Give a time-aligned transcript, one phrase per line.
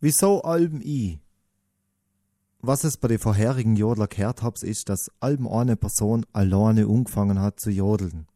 [0.00, 1.18] Wieso Alben i?
[2.60, 7.40] Was es bei den vorherigen Jodler gehört hab's, ist, dass Alben eine Person alleine angefangen
[7.40, 8.28] hat zu jodeln.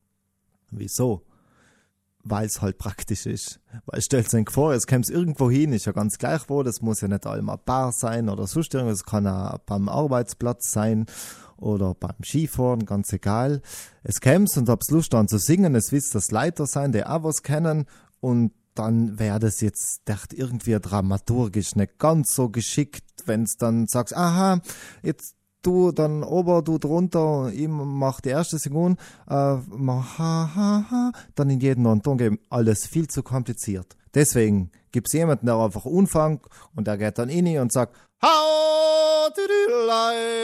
[0.71, 1.22] Wieso?
[2.25, 3.61] Weil es halt praktisch ist.
[3.86, 7.00] Weil stellt sich vor, es käme irgendwo hin, ist ja ganz gleich wo, das muss
[7.00, 11.07] ja nicht einmal Bar sein oder sonst irgendwas, es kann auch beim Arbeitsplatz sein
[11.57, 13.63] oder beim Skifahren, ganz egal.
[14.03, 17.22] Es käm's und hab's Lust an zu singen, es wisst das Leiter sein, der auch
[17.22, 17.86] was kennen
[18.21, 24.17] und dann wäre das jetzt dacht irgendwie dramaturgisch nicht ganz so geschickt, wenn's dann sagst,
[24.17, 24.61] aha,
[25.03, 30.86] jetzt du dann ober, du drunter, ich mach die erste Sekunde, äh, mach ha, ha,
[30.90, 33.97] ha, dann in jeden neuen Ton geben, alles viel zu kompliziert.
[34.14, 36.42] Deswegen gibt's jemanden, der einfach anfängt
[36.75, 39.28] und der geht dann in und sagt, ha,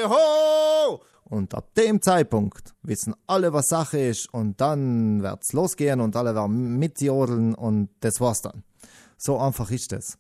[0.05, 6.17] ho, und ab dem Zeitpunkt wissen alle, was Sache ist und dann wird's losgehen und
[6.17, 8.65] alle werden mitjodeln und das war's dann.
[9.17, 10.19] So einfach ist es.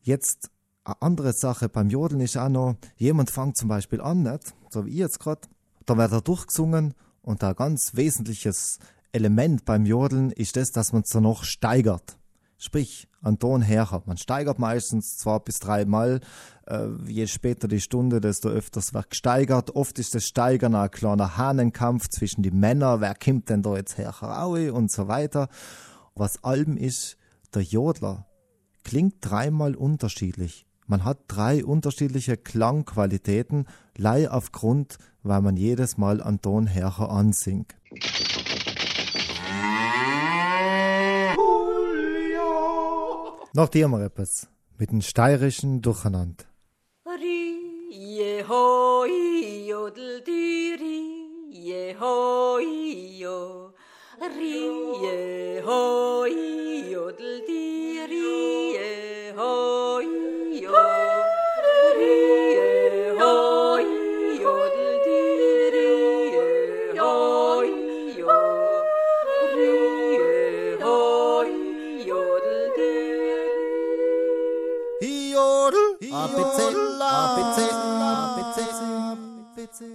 [0.00, 0.50] Jetzt
[0.84, 4.54] eine andere Sache beim Jodeln ist auch noch, jemand fängt zum Beispiel an, nicht?
[4.70, 5.42] so wie ich jetzt gerade,
[5.86, 8.78] da wird er durchgesungen und ein ganz wesentliches
[9.12, 12.18] Element beim Jodeln ist das, dass man es dann noch steigert.
[12.60, 14.02] Sprich, an Ton her.
[14.06, 16.20] Man steigert meistens zwei bis dreimal.
[16.66, 19.76] Äh, je später die Stunde, desto öfters wird gesteigert.
[19.76, 23.00] Oft ist das Steigern ein kleiner Hahnenkampf zwischen die Männern.
[23.00, 24.12] Wer kommt denn da jetzt her
[24.74, 25.48] und so weiter.
[26.16, 27.16] Was allem ist,
[27.54, 28.26] der Jodler
[28.82, 30.66] klingt dreimal unterschiedlich.
[30.86, 37.76] Man hat drei unterschiedliche Klangqualitäten, lei aufgrund, weil man jedes Mal an Ton her ansingt.
[43.54, 46.44] Noch dir mal etwas mit dem steirischen Durcheinander.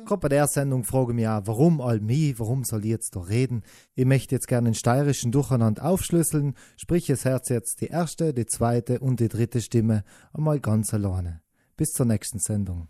[0.06, 3.16] Gerade bei der Sendung frage ich mich auch, warum all mich, warum soll ich jetzt
[3.16, 3.64] da reden?
[3.96, 8.46] Ich möchte jetzt gerne den steirischen Durcheinander aufschlüsseln, sprich es Herz jetzt die erste, die
[8.46, 10.03] zweite und die dritte Stimme
[10.34, 11.42] einmal ganz alleine.
[11.78, 12.90] Bis zur nächsten Sendung.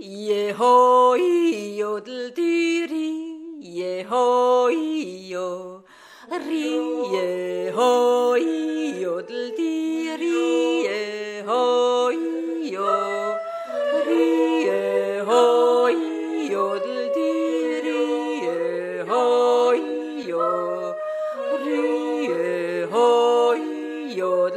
[0.00, 5.82] Jehoi, jodel, diri, jehoi, jo.
[6.30, 6.93] Rie,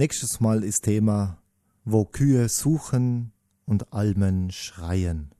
[0.00, 1.36] Nächstes Mal ist Thema,
[1.84, 3.32] wo Kühe suchen
[3.66, 5.30] und Almen schreien.